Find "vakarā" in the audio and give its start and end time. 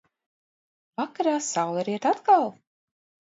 1.01-1.33